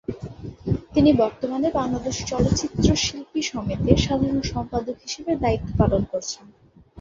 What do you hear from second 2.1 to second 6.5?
চলচ্চিত্র শিল্পী সমিতির সাধারণ সম্পাদক হিসাবে দায়িত্ব পালন করছেন।